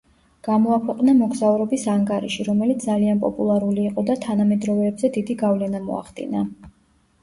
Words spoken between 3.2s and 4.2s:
პოპულარული იყო და